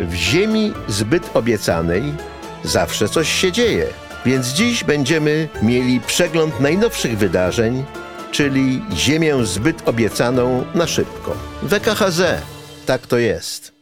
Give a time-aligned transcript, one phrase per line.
[0.00, 2.02] W ziemi zbyt obiecanej
[2.64, 3.86] zawsze coś się dzieje,
[4.26, 7.84] więc dziś będziemy mieli przegląd najnowszych wydarzeń,
[8.30, 11.36] czyli ziemię zbyt obiecaną na szybko.
[11.62, 12.22] WKHZ,
[12.86, 13.72] tak to jest.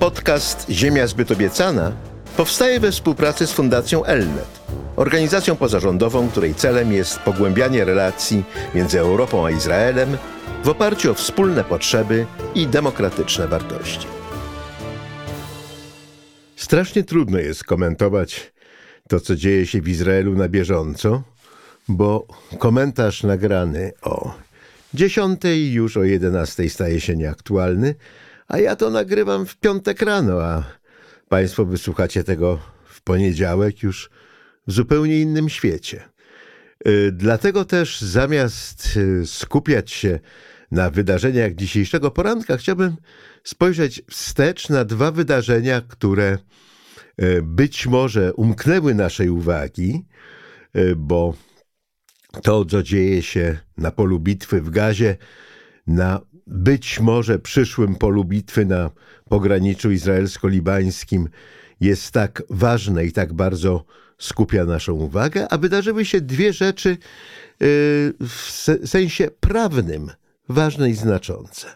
[0.00, 1.92] Podcast Ziemia zbyt obiecana
[2.36, 4.60] powstaje we współpracy z Fundacją Elnet,
[4.96, 10.16] organizacją pozarządową, której celem jest pogłębianie relacji między Europą a Izraelem
[10.64, 14.06] w oparciu o wspólne potrzeby i demokratyczne wartości.
[16.56, 18.52] Strasznie trudno jest komentować
[19.08, 21.22] to, co dzieje się w Izraelu na bieżąco,
[21.88, 22.26] bo
[22.58, 24.34] komentarz nagrany o
[24.94, 27.94] 10 już o 11 staje się nieaktualny,
[28.48, 30.64] a ja to nagrywam w piątek rano, a
[31.28, 34.10] Państwo wysłuchacie tego w poniedziałek już
[34.66, 36.04] w zupełnie innym świecie.
[36.86, 40.18] Y, dlatego też zamiast y, skupiać się
[40.70, 42.96] na wydarzeniach dzisiejszego poranka, chciałbym
[43.44, 46.38] spojrzeć wstecz na dwa wydarzenia, które
[47.22, 50.06] y, być może umknęły naszej uwagi,
[50.96, 51.34] bo
[52.42, 55.16] to, co dzieje się na polu bitwy w Gazie,
[55.86, 58.90] na być może przyszłym polu bitwy na
[59.28, 61.28] pograniczu izraelsko-libańskim
[61.80, 63.84] jest tak ważne i tak bardzo
[64.18, 66.96] skupia naszą uwagę, a wydarzyły się dwie rzeczy y,
[68.20, 70.10] w sensie prawnym
[70.50, 71.66] ważne i znaczące.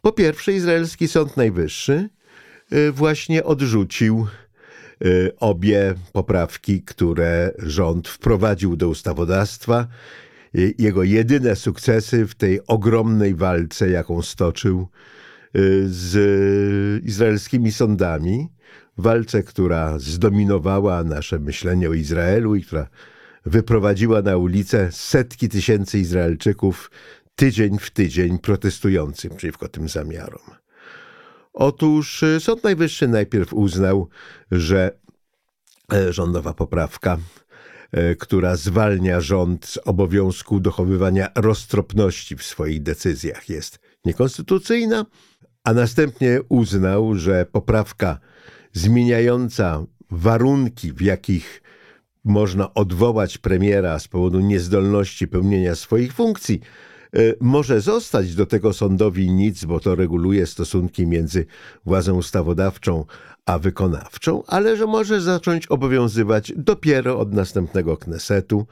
[0.00, 2.08] Po pierwsze, izraelski Sąd Najwyższy
[2.72, 4.26] y, właśnie odrzucił
[5.04, 9.86] y, obie poprawki, które rząd wprowadził do ustawodawstwa
[10.78, 14.88] jego jedyne sukcesy w tej ogromnej walce, jaką stoczył
[15.56, 18.48] y, z izraelskimi sądami.
[18.98, 22.88] Walce, która zdominowała nasze myślenie o Izraelu i która
[23.46, 26.90] wyprowadziła na ulicę setki tysięcy Izraelczyków
[27.38, 30.42] tydzień w tydzień protestującym przeciwko tym zamiarom.
[31.52, 34.08] Otóż y, Sąd Najwyższy najpierw uznał,
[34.50, 34.98] że
[35.92, 37.18] e, rządowa poprawka
[37.92, 45.06] E, która zwalnia rząd z obowiązku dochowywania roztropności w swoich decyzjach, jest niekonstytucyjna,
[45.64, 48.18] a następnie uznał, że poprawka
[48.72, 51.62] zmieniająca warunki, w jakich
[52.24, 56.66] można odwołać premiera z powodu niezdolności pełnienia swoich funkcji, e,
[57.40, 61.46] może zostać do tego sądowi nic, bo to reguluje stosunki między
[61.84, 63.04] władzą ustawodawczą
[63.48, 68.66] a wykonawczą, ale że może zacząć obowiązywać dopiero od następnego Knesetu,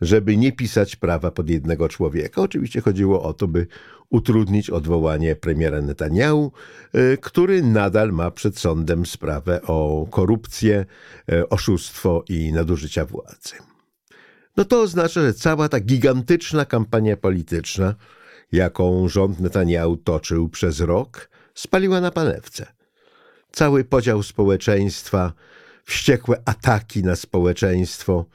[0.00, 2.42] żeby nie pisać prawa pod jednego człowieka.
[2.42, 3.66] Oczywiście chodziło o to, by
[4.10, 6.52] utrudnić odwołanie premiera Netanyahu,
[6.94, 10.86] y, który nadal ma przed sądem sprawę o korupcję,
[11.32, 13.71] y, oszustwo i nadużycia władzy.
[14.56, 17.94] No to oznacza, że cała ta gigantyczna kampania polityczna,
[18.52, 22.66] jaką rząd Netanyahu toczył przez rok, spaliła na panewce
[23.52, 25.32] cały podział społeczeństwa,
[25.84, 28.26] wściekłe ataki na społeczeństwo,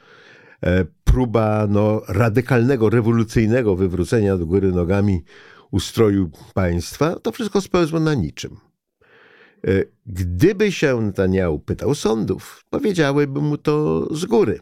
[0.63, 5.23] e, próba no, radykalnego, rewolucyjnego wywrócenia do góry nogami
[5.71, 8.57] ustroju państwa, to wszystko spełzło na niczym.
[9.67, 14.59] E, gdyby się Netanyahu pytał sądów, powiedziałyby mu to z góry.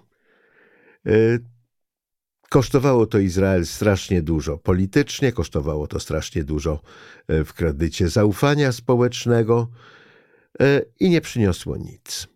[1.06, 1.12] E,
[2.50, 6.82] kosztowało to Izrael strasznie dużo politycznie, kosztowało to strasznie dużo
[7.30, 9.68] w kredycie zaufania społecznego,
[10.60, 12.28] E, i nie przyniosło nic.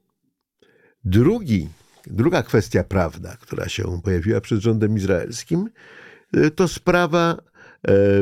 [1.04, 1.70] Drugi,
[2.08, 5.70] druga kwestia prawna, która się pojawiła przed rządem izraelskim,
[6.56, 7.38] to sprawa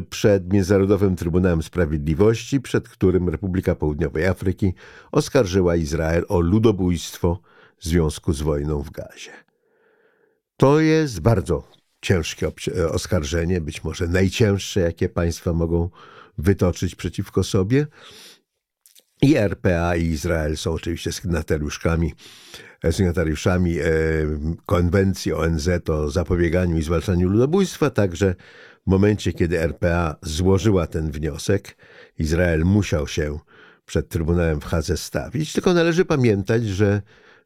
[0.09, 4.73] przed Międzynarodowym Trybunałem Sprawiedliwości, przed którym Republika Południowej Afryki
[5.11, 7.39] oskarżyła Izrael o ludobójstwo
[7.77, 9.46] w związku z wojną w Gazie.
[10.57, 11.63] To jest bardzo
[12.01, 12.51] ciężkie
[12.91, 15.89] oskarżenie, być może najcięższe, jakie państwa mogą
[16.37, 17.87] wytoczyć przeciwko sobie.
[19.21, 22.13] I RPA i Izrael są oczywiście sygnatariuszkami,
[22.83, 23.83] e, sygnatariuszami e,
[24.65, 28.35] konwencji ONZ o zapobieganiu i zwalczaniu ludobójstwa, także
[28.87, 31.77] w momencie, kiedy RPA złożyła ten wniosek,
[32.19, 33.39] Izrael musiał się
[33.85, 37.01] przed Trybunałem w Hadze stawić, tylko należy pamiętać, że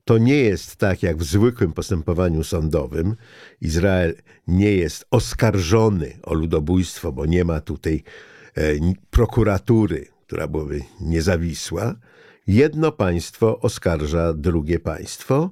[0.06, 3.16] to nie jest tak jak w zwykłym postępowaniu sądowym.
[3.62, 4.16] Izrael
[4.48, 8.04] nie jest oskarżony o ludobójstwo, bo nie ma tutaj
[8.58, 8.62] e,
[9.10, 11.96] prokuratury, która byłaby niezawisła,
[12.48, 15.50] jedno państwo oskarża drugie państwo,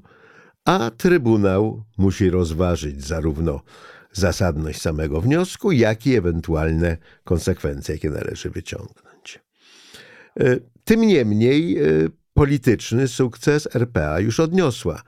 [0.66, 3.62] a Trybunał musi rozważyć zarówno
[4.12, 9.40] zasadność samego wniosku, jak i ewentualne konsekwencje, jakie należy wyciągnąć.
[10.40, 11.86] E, tym niemniej e,
[12.40, 15.02] polityczny sukces RPA już odniosła.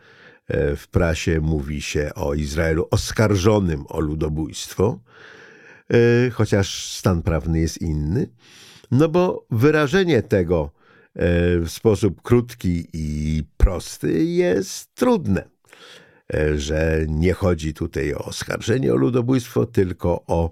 [0.47, 4.99] E, w prasie mówi się o Izraelu oskarżonym o ludobójstwo,
[6.31, 8.27] chociaż stan prawny jest inny
[8.91, 10.71] No bo wyrażenie tego
[11.15, 15.43] w sposób krótki i prosty jest trudne.
[16.55, 20.51] Że nie chodzi tutaj o oskarżenie o ludobójstwo, tylko o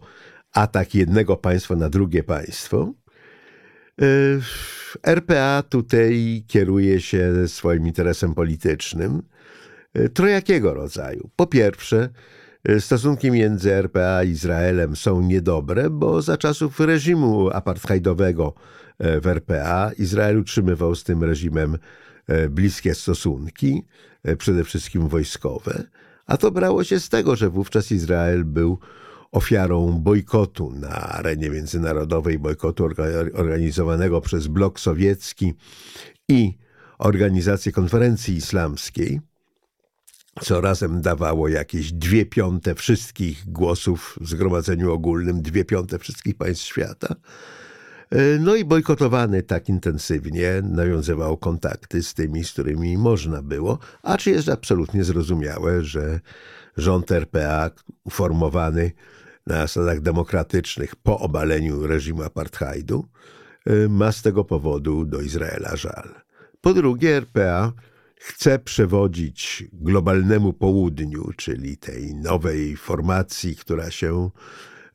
[0.53, 2.93] atak jednego państwa na drugie państwo.
[5.03, 9.21] RPA tutaj kieruje się swoim interesem politycznym
[10.13, 11.29] trojakiego rodzaju.
[11.35, 12.09] Po pierwsze,
[12.79, 18.53] stosunki między RPA a Izraelem są niedobre, bo za czasów reżimu apartheidowego
[18.99, 21.77] w RPA Izrael utrzymywał z tym reżimem
[22.49, 23.85] bliskie stosunki,
[24.37, 25.83] przede wszystkim wojskowe,
[26.25, 28.79] a to brało się z tego, że wówczas Izrael był
[29.31, 32.89] ofiarą bojkotu na arenie międzynarodowej, bojkotu
[33.33, 35.53] organizowanego przez blok sowiecki
[36.29, 36.57] i
[36.97, 39.21] organizację konferencji islamskiej,
[40.41, 46.65] co razem dawało jakieś dwie piąte wszystkich głosów w zgromadzeniu ogólnym, dwie piąte wszystkich państw
[46.65, 47.15] świata.
[48.39, 54.31] No i bojkotowany tak intensywnie nawiązywał kontakty z tymi, z którymi można było, a czy
[54.31, 56.19] jest absolutnie zrozumiałe, że
[56.77, 57.69] rząd RPA
[58.03, 58.91] uformowany
[59.49, 63.05] na zasadach demokratycznych po obaleniu reżimu apartheidu,
[63.69, 66.09] y, ma z tego powodu do Izraela żal.
[66.61, 67.73] Po drugie, RPA
[68.15, 74.29] chce przewodzić globalnemu południu, czyli tej nowej formacji, która się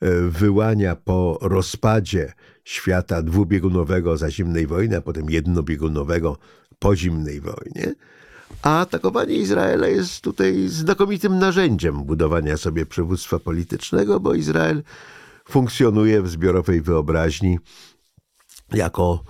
[0.03, 2.33] y, wyłania po rozpadzie
[2.65, 6.39] świata dwubiegunowego za zimnej wojny, a potem jednobiegunowego
[6.79, 7.95] po zimnej wojnie,
[8.63, 14.83] a atakowanie Izraela jest tutaj znakomitym narzędziem budowania sobie przywództwa politycznego, bo Izrael
[15.49, 17.59] funkcjonuje w zbiorowej wyobraźni
[18.73, 19.25] jako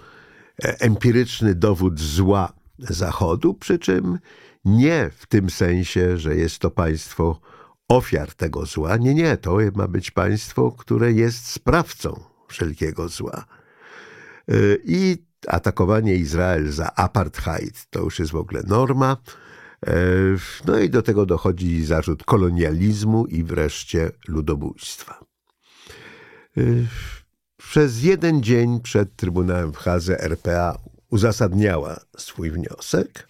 [0.64, 4.18] e, empiryczny dowód zła Zachodu, przy czym
[4.64, 7.40] nie w tym sensie, że jest to państwo
[7.88, 8.96] ofiar tego zła.
[8.96, 13.44] Nie, nie, to ma być państwo, które jest sprawcą wszelkiego zła.
[14.48, 19.16] E, I atakowanie Izrael za apartheid to już jest w ogóle norma.
[19.86, 19.94] E,
[20.66, 25.24] no i do tego dochodzi zarzut kolonializmu i wreszcie ludobójstwa.
[26.56, 26.62] E,
[27.56, 30.78] przez jeden dzień przed Trybunałem w Hadze RPA
[31.10, 33.28] uzasadniała swój wniosek.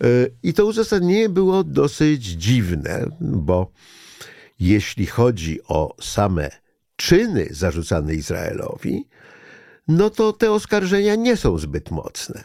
[0.00, 0.06] E,
[0.42, 3.72] I to uzasadnienie było dosyć dziwne, bo
[4.60, 6.50] jeśli chodzi o same
[6.96, 9.08] czyny zarzucane Izraelowi,
[9.88, 12.44] no to te oskarżenia nie są zbyt mocne.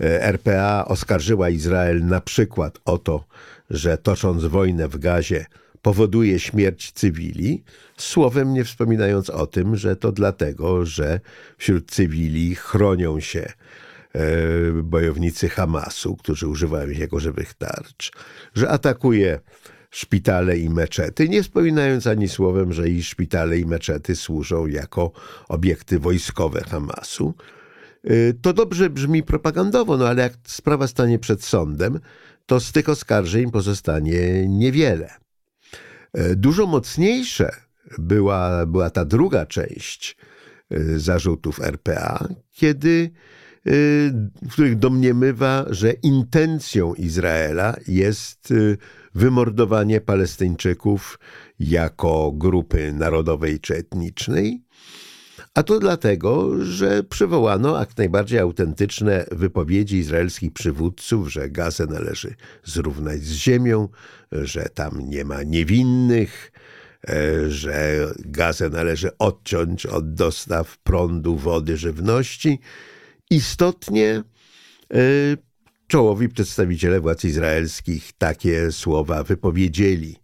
[0.00, 3.24] E, RPA oskarżyła Izrael na przykład o to,
[3.70, 5.46] że tocząc wojnę w Gazie
[5.82, 7.64] powoduje śmierć cywili,
[7.96, 11.20] słowem nie wspominając o tym, że to dlatego, że
[11.58, 13.52] wśród cywili chronią się
[14.12, 14.22] e,
[14.82, 18.12] bojownicy Hamasu, którzy używają ich jako żywych tarcz,
[18.54, 19.40] że atakuje
[19.94, 25.12] szpitale i meczety, nie wspominając ani słowem, że i szpitale i meczety służą jako
[25.48, 27.34] obiekty wojskowe Hamasu.
[28.10, 32.00] Y, to dobrze brzmi propagandowo, no ale jak sprawa stanie przed sądem,
[32.46, 35.10] to z tych oskarżeń pozostanie niewiele.
[36.18, 37.50] Y, dużo mocniejsze
[37.98, 40.16] była, była ta druga część
[40.72, 43.10] y, zarzutów RPA, kiedy
[44.42, 48.52] w których domniemywa, że intencją Izraela jest
[49.14, 51.18] wymordowanie Palestyńczyków
[51.60, 54.64] jako grupy narodowej czy etnicznej.
[55.54, 63.20] A to dlatego, że przywołano jak najbardziej autentyczne wypowiedzi izraelskich przywódców, że Gazę należy zrównać
[63.20, 63.88] z ziemią,
[64.32, 66.52] że tam nie ma niewinnych,
[67.08, 72.60] e, że Gazę należy odciąć od dostaw prądu, wody, żywności.
[73.30, 74.22] Istotnie
[74.94, 75.00] e,
[75.86, 80.16] czołowi przedstawiciele władz izraelskich takie słowa wypowiedzieli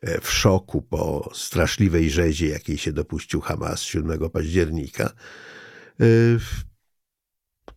[0.00, 5.12] e, w szoku po straszliwej rzezie, jakiej się dopuścił Hamas 7 października.
[6.00, 6.04] E,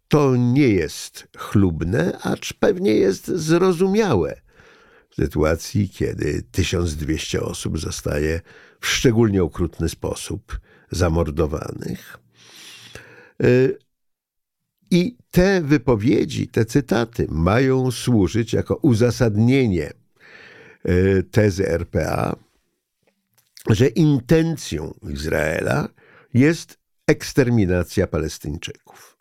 [0.07, 4.41] to nie jest chlubne, acz pewnie jest zrozumiałe
[5.09, 8.41] w sytuacji, kiedy 1200 osób zostaje
[8.79, 10.59] w szczególnie okrutny sposób
[10.91, 12.17] zamordowanych.
[14.91, 19.91] E, i te wypowiedzi, te cytaty mają służyć jako uzasadnienie
[20.83, 22.35] e, tezy RPA,
[23.69, 25.89] że intencją Izraela
[26.33, 26.77] jest
[27.07, 29.17] eksterminacja Palestyńczyków.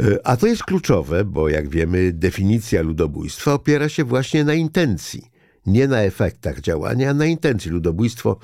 [0.00, 5.30] E, a to jest kluczowe, bo jak wiemy, definicja ludobójstwa opiera się właśnie na intencji,
[5.66, 7.70] nie na efektach działania, a na intencji.
[7.70, 8.38] Ludobójstwo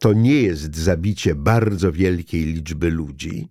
[0.00, 3.48] to nie jest zabicie bardzo wielkiej liczby ludzi.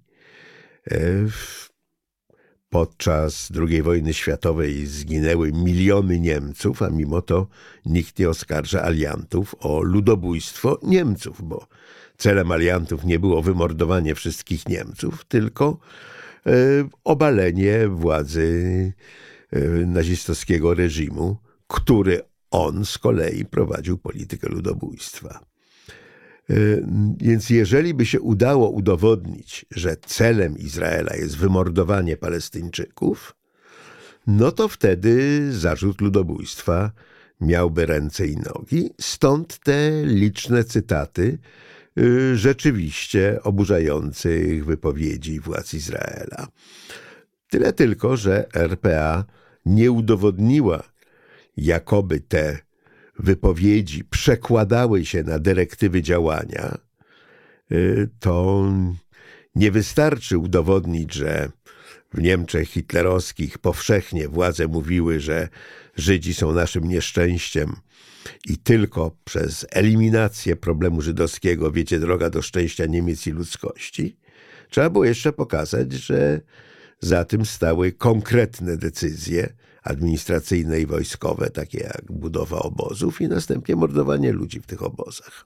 [2.72, 7.48] Podczas II wojny światowej zginęły miliony Niemców, a mimo to
[7.86, 11.68] nikt nie oskarża aliantów o ludobójstwo Niemców, bo
[12.18, 15.78] celem aliantów nie było wymordowanie wszystkich Niemców, tylko
[16.46, 16.52] e,
[17.04, 18.94] obalenie władzy
[19.52, 21.38] e, nazistowskiego reżimu,
[21.68, 25.51] który on z kolei prowadził politykę ludobójstwa.
[26.50, 26.54] E,
[27.18, 33.36] więc jeżeli by się udało udowodnić, że celem Izraela jest wymordowanie Palestyńczyków,
[34.28, 36.92] no to wtedy zarzut ludobójstwa
[37.42, 38.90] miałby ręce i nogi.
[39.02, 41.38] Stąd te liczne cytaty
[41.98, 46.48] y, rzeczywiście oburzających wypowiedzi władz Izraela.
[47.50, 49.26] Tyle tylko, że RPA
[49.66, 50.84] nie udowodniła,
[51.58, 52.60] jakoby te
[53.22, 56.78] wypowiedzi przekładały się na dyrektywy działania,
[57.72, 58.66] y, to
[59.56, 61.50] nie wystarczy udowodnić, że
[62.14, 65.50] w Niemczech hitlerowskich powszechnie władze mówiły, że
[65.96, 67.76] Żydzi są naszym nieszczęściem
[68.46, 74.18] i tylko przez eliminację problemu żydowskiego wiecie droga do szczęścia Niemiec i ludzkości.
[74.70, 76.42] Trzeba było jeszcze pokazać, że
[77.00, 84.32] za tym stały konkretne decyzje administracyjne i wojskowe, takie jak budowa obozów i następnie mordowanie
[84.32, 85.46] ludzi w tych obozach.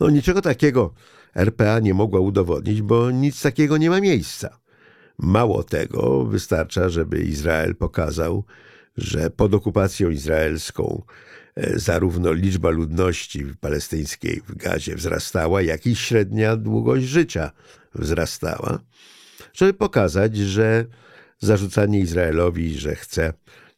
[0.00, 0.94] No niczego takiego
[1.34, 4.58] RPA nie mogła udowodnić, bo nic takiego nie ma miejsca.
[5.18, 8.44] Mało tego, wystarcza, żeby Izrael pokazał,
[8.96, 11.02] że pod okupacją izraelską
[11.54, 17.50] e, zarówno liczba ludności palestyńskiej w Gazie wzrastała, jak i średnia długość życia
[17.94, 18.78] wzrastała,
[19.52, 20.86] żeby pokazać, że
[21.42, 23.32] zarzucanie Izraelowi, że chce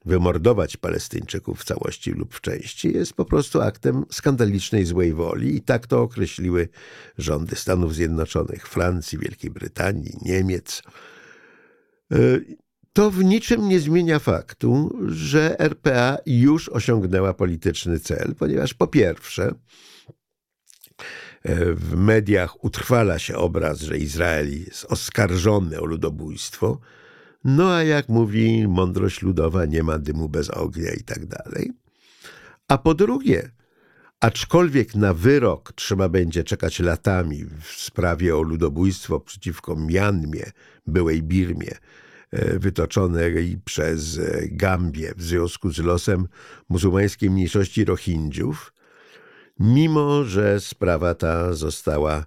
[0.04, 5.60] wymordować Palestyńczyków w całości lub w części, jest po prostu aktem skandalicznej złej woli i
[5.60, 6.68] tak to określiły
[7.18, 10.82] rządy Stanów Zjednoczonych, Francji, Wielkiej Brytanii, Niemiec.
[12.12, 12.16] E,
[12.92, 19.54] to w niczym nie zmienia faktu, że RPA już osiągnęła polityczny cel, ponieważ po pierwsze,
[21.42, 26.80] e, w mediach utrwala się obraz, że Izrael jest oskarżony o ludobójstwo,
[27.44, 31.72] no a jak mówi mądrość ludowa, nie ma dymu bez ognia i tak dalej.
[32.68, 33.50] A po drugie,
[34.20, 40.50] aczkolwiek na wyrok trzeba będzie czekać latami w sprawie o ludobójstwo przeciwko Mianmie,
[40.86, 41.74] byłej Birmie,
[42.34, 46.28] E, wytoczonej przez e, Gambię w związku z losem
[46.68, 48.72] muzułmańskiej mniejszości Rohingjów,
[49.60, 52.24] mimo że sprawa ta została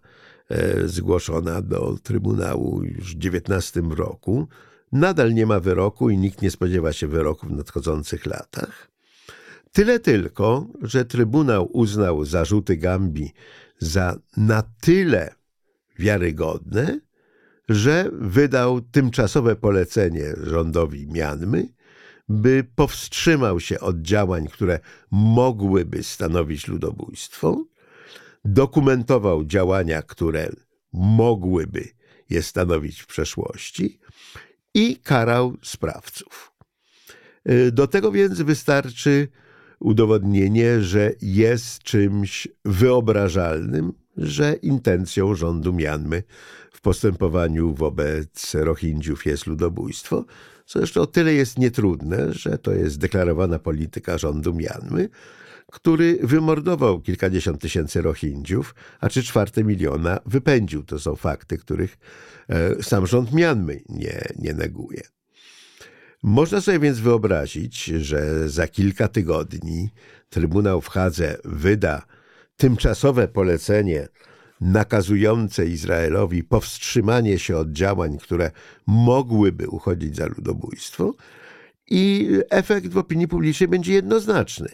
[0.50, 4.48] e, zgłoszona do Trybunału już w XIX roku,
[4.92, 8.92] nadal nie ma wyroku i nikt nie spodziewa się wyroku w nadchodzących latach.
[9.72, 13.34] Tyle tylko, że Trybunał uznał zarzuty Gambii
[13.80, 15.36] za na tyle
[16.00, 17.00] wiarygodne,
[17.70, 21.68] że wydał tymczasowe polecenie rządowi Mianmy,
[22.30, 24.80] by powstrzymał się od działań, które
[25.12, 27.66] mogłyby stanowić ludobójstwo,
[28.46, 30.50] dokumentował działania, które
[30.94, 31.88] mogłyby
[32.30, 34.00] je stanowić w przeszłości
[34.78, 36.52] i karał sprawców.
[37.72, 39.28] Do tego więc wystarczy
[39.80, 46.24] udowodnienie, że jest czymś wyobrażalnym, że intencją rządu Mianmy
[46.72, 50.26] w postępowaniu wobec Rohingyów jest ludobójstwo,
[50.68, 55.10] co jeszcze o tyle jest nietrudne, że to jest deklarowana polityka rządu Mianmy,
[55.72, 60.84] który wymordował kilkadziesiąt tysięcy Rohingyów, a trzy czwarte miliona wypędził.
[60.84, 61.98] To są fakty, których
[62.50, 65.02] e, sam rząd Mianmy nie, nie neguje.
[66.24, 69.90] Można sobie więc wyobrazić, że za kilka tygodni
[70.30, 72.06] Trybunał w Hadze wyda
[72.58, 74.08] tymczasowe polecenie
[74.62, 78.52] nakazujące Izraelowi powstrzymanie się od działań, które
[78.88, 81.14] mogłyby uchodzić za ludobójstwo,
[81.90, 84.70] i efekt w opinii publicznej będzie jednoznaczny.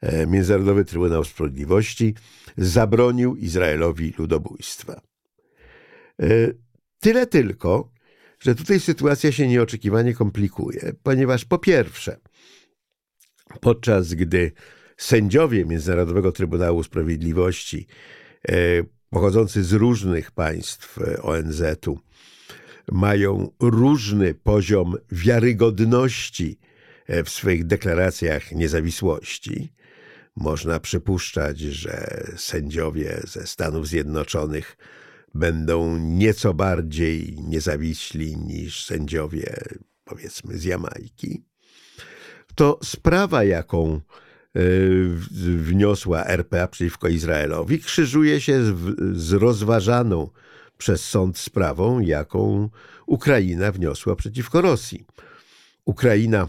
[0.00, 2.14] E, Międzynarodowy Trybunał Sprawiedliwości
[2.56, 5.00] zabronił Izraelowi ludobójstwa.
[6.22, 6.26] E,
[7.00, 7.90] tyle tylko,
[8.40, 12.20] że tutaj sytuacja się nieoczekiwanie komplikuje, ponieważ po pierwsze,
[13.60, 14.52] podczas gdy
[14.96, 17.86] sędziowie Międzynarodowego Trybunału Sprawiedliwości
[18.48, 18.54] e,
[19.14, 21.98] pochodzący z różnych państw e, ONZ-u
[22.92, 26.58] mają różny poziom wiarygodności
[27.06, 29.72] e, w swoich deklaracjach niezawisłości.
[30.36, 34.76] Można przypuszczać, że sędziowie ze Stanów Zjednoczonych
[35.34, 39.56] będą nieco bardziej niezawiśli niż sędziowie,
[40.04, 41.44] powiedzmy, z Jamajki.
[42.54, 44.00] To sprawa, jaką
[45.56, 48.64] wniosła RPA przeciwko Izraelowi, krzyżuje się
[49.12, 50.30] z, rozważaną
[50.78, 52.68] przez sąd sprawą, jaką
[53.06, 55.04] Ukraina wniosła przeciwko Rosji.
[55.84, 56.48] Ukraina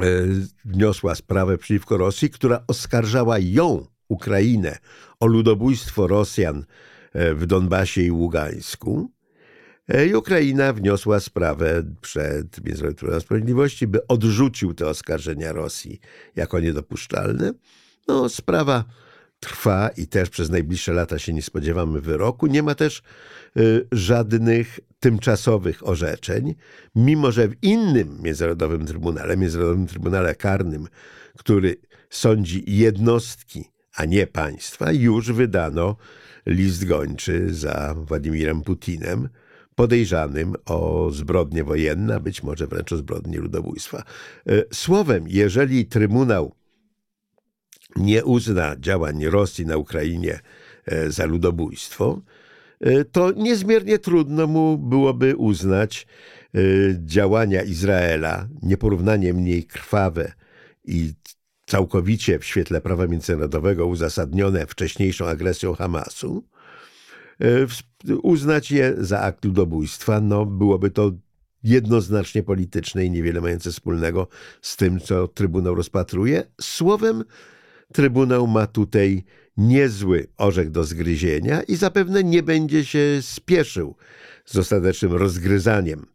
[0.00, 4.78] y, wniosła sprawę przeciwko Rosji, która oskarżała ją Ukrainę
[5.20, 6.64] o ludobójstwo Rosjan
[7.12, 9.10] e, w Donbasie i Ługańsku.
[9.90, 16.00] I Ukraina wniosła sprawę przed Międzynarodowym Trybunałem Sprawiedliwości, by odrzucił te oskarżenia Rosji
[16.36, 17.52] jako niedopuszczalne.
[18.08, 18.84] No, sprawa
[19.40, 22.46] trwa i też przez najbliższe lata się nie spodziewamy wyroku.
[22.46, 23.02] Nie ma też
[23.56, 26.54] y, żadnych tymczasowych orzeczeń,
[26.94, 30.88] mimo że w innym Międzynarodowym Trybunale, Międzynarodowym Trybunale Karnym,
[31.38, 31.76] który
[32.10, 33.64] sądzi jednostki,
[33.96, 35.96] a nie państwa, już wydano
[36.46, 39.28] list gończy za Władimirem Putinem,
[39.80, 44.04] podejrzanym o zbrodnie wojenne, a być może wręcz o zbrodnie ludobójstwa.
[44.50, 46.54] Y, słowem, jeżeli Trybunał
[47.96, 50.40] nie uzna działań Rosji na Ukrainie
[50.86, 52.22] e, za ludobójstwo,
[52.80, 56.06] e, to niezmiernie trudno mu byłoby uznać
[56.54, 56.58] e,
[57.04, 60.32] działania Izraela, nieporównanie mniej krwawe
[60.84, 61.12] i
[61.66, 66.44] całkowicie w świetle prawa międzynarodowego uzasadnione wcześniejszą agresją Hamasu,
[68.22, 70.20] uznać je za akt ludobójstwa.
[70.20, 71.12] No, byłoby to
[71.62, 74.28] jednoznacznie polityczne i niewiele mające wspólnego
[74.62, 76.42] z tym, co Trybunał rozpatruje.
[76.60, 77.24] Słowem,
[77.92, 79.24] Trybunał ma tutaj
[79.56, 83.96] niezły orzech do zgryzienia i zapewne nie będzie się spieszył
[84.44, 86.06] z ostatecznym rozgryzaniem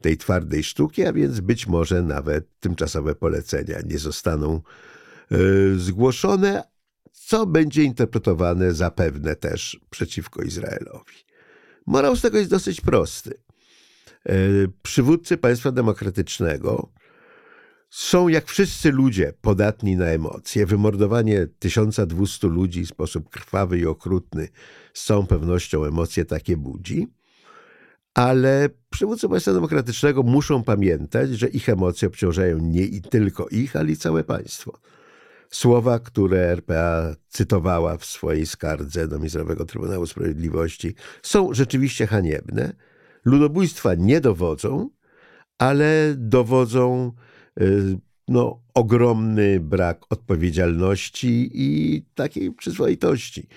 [0.00, 4.60] tej twardej sztuki, a więc być może nawet tymczasowe polecenia nie zostaną
[5.32, 6.62] y, zgłoszone,
[7.32, 11.14] co będzie interpretowane zapewne też przeciwko Izraelowi.
[11.86, 13.34] Morał z tego jest dosyć prosty.
[14.30, 16.92] Y, przywódcy państwa demokratycznego
[17.90, 20.66] są jak wszyscy ludzie podatni na emocje.
[20.66, 24.48] Wymordowanie 1200 ludzi w sposób krwawy i okrutny
[24.94, 27.06] z całą pewnością emocje takie budzi.
[28.14, 33.96] Ale przywódcy państwa demokratycznego muszą pamiętać, że ich emocje obciążają nie tylko ich, ale i
[33.96, 34.78] całe państwo.
[35.52, 42.72] Słowa, które RPA cytowała w swojej skardze do Międzynarodowego Trybunału Sprawiedliwości, są rzeczywiście haniebne.
[43.24, 44.90] Ludobójstwa nie dowodzą,
[45.58, 47.12] ale dowodzą
[47.60, 53.48] Y, no, ogromny brak odpowiedzialności i takiej przyzwoitości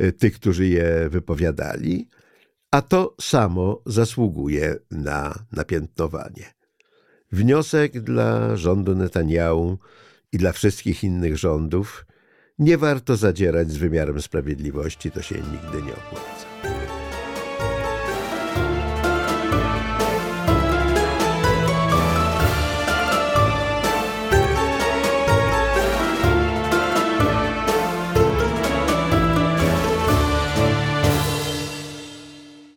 [0.00, 2.08] y, tych, którzy je wypowiadali,
[2.70, 6.54] a to samo zasługuje na napiętnowanie.
[7.32, 9.78] Wniosek dla rządu Netanyahu
[10.32, 12.06] i dla wszystkich innych rządów
[12.58, 16.45] nie warto zadzierać z wymiarem sprawiedliwości, to się nigdy nie opłaca.